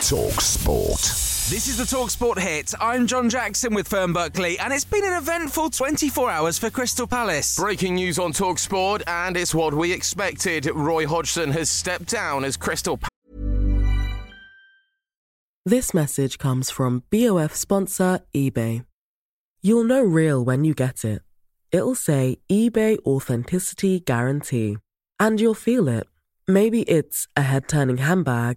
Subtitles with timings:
[0.00, 0.98] Talk Sport.
[1.50, 2.72] This is the Talksport hit.
[2.80, 7.06] I'm John Jackson with Fern Buckley, and it's been an eventful 24 hours for Crystal
[7.06, 7.54] Palace.
[7.58, 10.64] Breaking news on Talksport, and it's what we expected.
[10.74, 13.10] Roy Hodgson has stepped down as Crystal Palace.
[15.66, 18.86] This message comes from BOF sponsor eBay.
[19.60, 21.20] You'll know real when you get it.
[21.72, 24.78] It'll say eBay Authenticity Guarantee.
[25.18, 26.06] And you'll feel it.
[26.48, 28.56] Maybe it's a head turning handbag,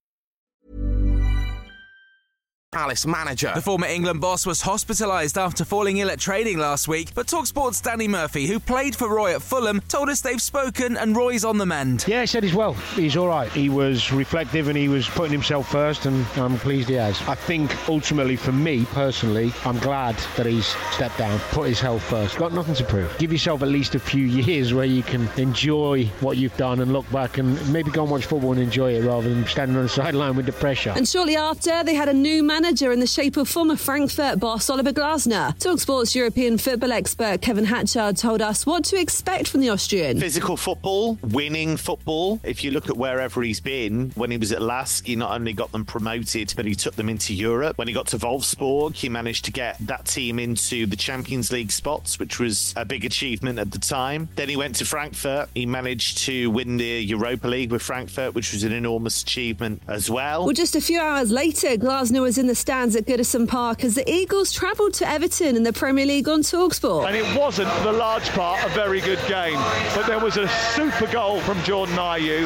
[2.71, 3.51] Palace manager.
[3.53, 7.81] The former England boss was hospitalised after falling ill at training last week, but Talksport's
[7.81, 11.57] Danny Murphy, who played for Roy at Fulham, told us they've spoken and Roy's on
[11.57, 12.05] the mend.
[12.07, 12.71] Yeah, he said he's well.
[12.95, 13.51] He's all right.
[13.51, 17.21] He was reflective and he was putting himself first, and I'm pleased he has.
[17.27, 22.03] I think ultimately, for me personally, I'm glad that he's stepped down, put his health
[22.03, 22.37] first.
[22.37, 23.13] Got nothing to prove.
[23.17, 26.93] Give yourself at least a few years where you can enjoy what you've done and
[26.93, 29.83] look back and maybe go and watch football and enjoy it rather than standing on
[29.83, 30.93] the sideline with the pressure.
[30.95, 34.69] And shortly after, they had a new manager in the shape of former Frankfurt boss
[34.69, 35.57] Oliver Glasner.
[35.57, 40.19] Talksport's European football expert Kevin Hatchard told us what to expect from the Austrian.
[40.19, 42.39] Physical football, winning football.
[42.43, 45.53] If you look at wherever he's been, when he was at Lask, he not only
[45.53, 47.79] got them promoted, but he took them into Europe.
[47.79, 51.71] When he got to Wolfsburg, he managed to get that team into the Champions League
[51.71, 54.29] spots, which was a big achievement at the time.
[54.35, 55.49] Then he went to Frankfurt.
[55.55, 60.11] He managed to win the Europa League with Frankfurt, which was an enormous achievement as
[60.11, 60.45] well.
[60.45, 63.95] Well, just a few hours later, Glasner was in the stands at Goodison Park as
[63.95, 67.07] the Eagles travelled to Everton in the Premier League on Talksport.
[67.07, 69.59] And it wasn't, for the large part, a very good game.
[69.95, 72.45] But there was a super goal from Jordan Ayew,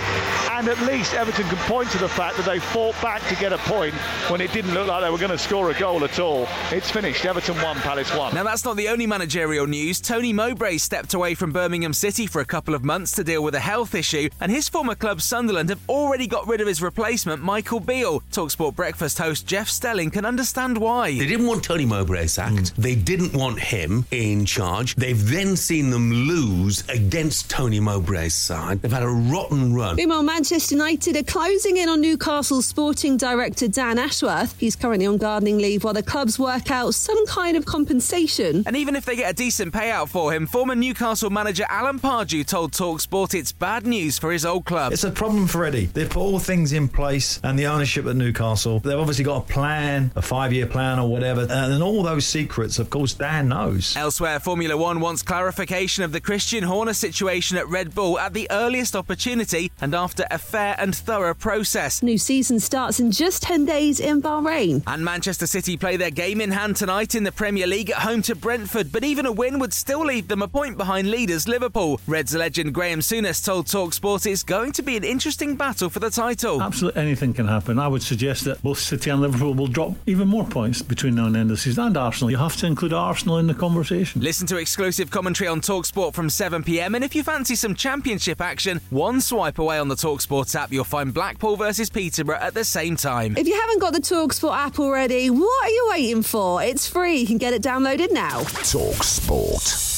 [0.51, 3.53] and at least Everton can point to the fact that they fought back to get
[3.53, 3.93] a point
[4.29, 6.47] when it didn't look like they were going to score a goal at all.
[6.71, 7.25] It's finished.
[7.25, 8.33] Everton won, Palace won.
[8.33, 10.01] Now, that's not the only managerial news.
[10.01, 13.55] Tony Mowbray stepped away from Birmingham City for a couple of months to deal with
[13.55, 17.41] a health issue, and his former club Sunderland have already got rid of his replacement,
[17.41, 18.21] Michael Beale.
[18.31, 21.17] Talksport breakfast host Jeff Stelling can understand why.
[21.17, 22.71] They didn't want Tony Mowbray sacked.
[22.71, 22.81] Hmm.
[22.81, 24.93] They didn't want him in charge.
[24.95, 28.81] They've then seen them lose against Tony Mowbray's side.
[28.81, 29.95] They've had a rotten run.
[29.95, 34.59] Meanwhile, Manchester United are closing in on Newcastle's sporting director Dan Ashworth.
[34.59, 38.63] He's currently on gardening leave while the clubs work out some kind of compensation.
[38.67, 42.45] And even if they get a decent payout for him, former Newcastle manager Alan Pardew
[42.45, 44.91] told Talksport it's bad news for his old club.
[44.91, 45.85] It's a problem for Eddie.
[45.85, 48.81] They've put all things in place and the ownership at Newcastle.
[48.81, 49.84] They've obviously got a plan,
[50.15, 51.47] a five year plan or whatever.
[51.49, 53.95] And all those secrets, of course, Dan knows.
[53.95, 58.47] Elsewhere, Formula One wants clarification of the Christian Horner situation at Red Bull at the
[58.51, 62.01] earliest opportunity and after a fair and thorough process.
[62.03, 64.83] New season starts in just 10 days in Bahrain.
[64.87, 68.21] And Manchester City play their game in hand tonight in the Premier League at home
[68.23, 71.99] to Brentford, but even a win would still leave them a point behind leaders Liverpool.
[72.07, 76.09] Reds legend Graeme Souness told Talksport it's going to be an interesting battle for the
[76.09, 76.61] title.
[76.61, 77.79] Absolutely anything can happen.
[77.79, 81.25] I would suggest that both City and Liverpool will drop even more points between now
[81.25, 81.87] and the end of the season.
[81.87, 82.31] And Arsenal.
[82.31, 84.21] You have to include Arsenal in the conversation.
[84.21, 88.79] Listen to exclusive commentary on Talksport from 7pm, and if you fancy some championship action,
[88.89, 92.95] one swipe away on the Talksport app, you'll find Blackpool versus Peterborough at the same
[92.95, 93.35] time.
[93.37, 96.63] If you haven't got the Talksport app already, what are you waiting for?
[96.63, 97.17] It's free.
[97.17, 98.43] You can get it downloaded now.
[98.43, 99.91] Talk Sport.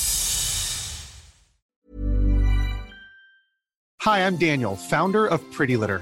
[4.01, 6.01] Hi, I'm Daniel, founder of Pretty Litter.